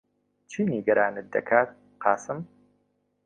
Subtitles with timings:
[0.49, 1.69] چی نیگەرانت دەکات،
[2.03, 2.39] قاسم؟